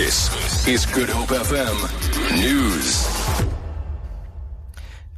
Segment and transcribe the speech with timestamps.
[0.00, 3.06] This is Good Hope FM News.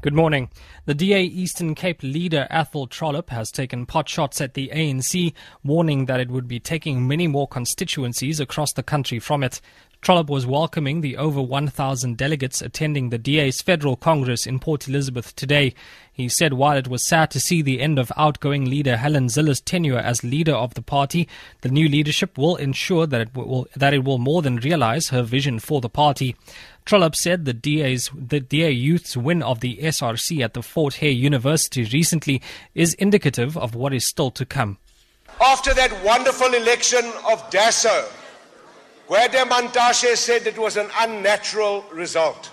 [0.00, 0.50] Good morning.
[0.86, 6.06] The DA Eastern Cape leader Athol Trollip has taken pot shots at the ANC, warning
[6.06, 9.60] that it would be taking many more constituencies across the country from it.
[10.02, 15.36] Trollip was welcoming the over 1,000 delegates attending the DA's Federal Congress in Port Elizabeth
[15.36, 15.74] today.
[16.12, 19.60] He said while it was sad to see the end of outgoing leader Helen Zille's
[19.60, 21.28] tenure as leader of the party,
[21.60, 25.22] the new leadership will ensure that it will, that it will more than realize her
[25.22, 26.34] vision for the party.
[26.84, 31.10] Trollip said the DA's the DA youth's win of the SRC at the Fort Hare
[31.10, 32.42] University recently
[32.74, 34.78] is indicative of what is still to come.
[35.40, 38.21] After that wonderful election of DASO,
[39.08, 42.50] Gwede said it was an unnatural result.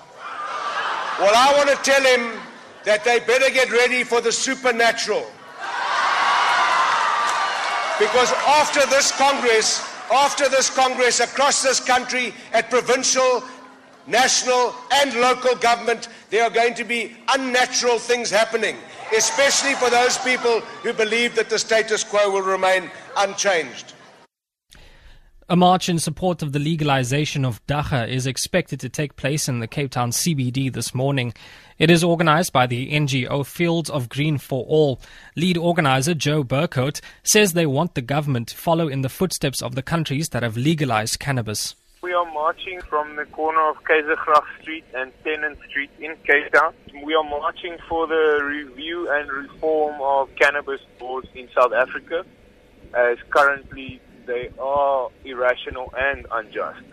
[1.20, 2.40] Well, I want to tell him
[2.86, 5.26] that they better get ready for the supernatural.
[8.00, 13.44] Because after this Congress, after this Congress across this country at provincial,
[14.08, 18.78] national, and local government, there are going to be unnatural things happening,
[19.16, 23.94] especially for those people who believe that the status quo will remain unchanged.
[25.52, 29.62] A march in support of the legalization of dagga is expected to take place in
[29.62, 31.34] the Cape Town CBD this morning.
[31.80, 35.02] It is organized by the NGO Fields of Green for All.
[35.36, 39.74] Lead organizer Joe Burkhout says they want the government to follow in the footsteps of
[39.74, 41.74] the countries that have legalized cannabis.
[42.04, 46.76] We are marching from the corner of Keizersgracht Street and Tennant Street in Cape Town.
[47.04, 52.24] We are marching for the review and reform of cannabis laws in South Africa
[52.94, 56.86] as currently they are irrational and unjust.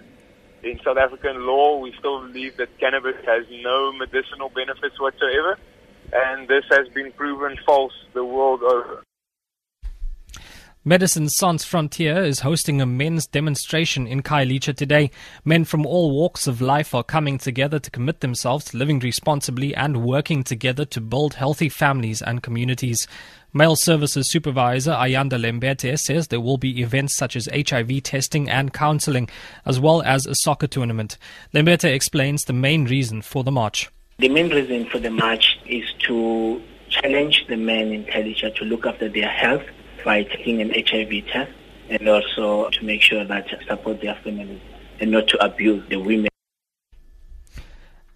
[0.65, 5.59] In South African law, we still believe that cannabis has no medicinal benefits whatsoever,
[6.13, 9.03] and this has been proven false the world over.
[10.87, 15.11] Médecins Sans Frontières is hosting a men's demonstration in Khayelitsha today.
[15.45, 19.75] Men from all walks of life are coming together to commit themselves to living responsibly
[19.75, 23.09] and working together to build healthy families and communities.
[23.53, 28.73] Male Services Supervisor Ayanda Lembete says there will be events such as HIV testing and
[28.73, 29.29] counseling,
[29.65, 31.19] as well as a soccer tournament.
[31.53, 33.91] Lembete explains the main reason for the march.
[34.19, 38.87] The main reason for the march is to challenge the men in Khayelitsha to look
[38.87, 39.65] after their health
[40.07, 41.51] by taking an HIV test
[41.91, 44.61] and also to make sure that support their families
[45.01, 46.29] and not to abuse the women.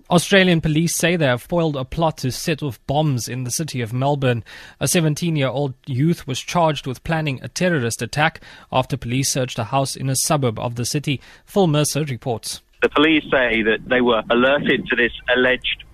[0.08, 3.80] Australian police say they have foiled a plot to set off bombs in the city
[3.80, 4.44] of Melbourne.
[4.78, 8.40] A 17 year old youth was charged with planning a terrorist attack
[8.70, 11.20] after police searched a house in a suburb of the city.
[11.44, 12.62] Phil Mercer reports.
[12.82, 15.84] The police say that they were alerted to this alleged